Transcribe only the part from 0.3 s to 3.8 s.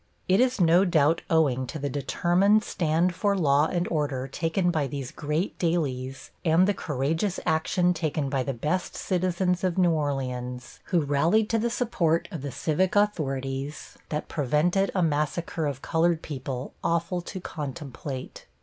is no doubt owing to the determined stand for law